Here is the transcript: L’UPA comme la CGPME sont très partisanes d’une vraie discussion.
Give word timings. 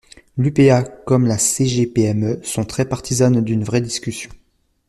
L’UPA 0.35 0.81
comme 0.81 1.27
la 1.27 1.37
CGPME 1.37 2.41
sont 2.43 2.65
très 2.65 2.85
partisanes 2.89 3.39
d’une 3.43 3.63
vraie 3.63 3.81
discussion. 3.81 4.31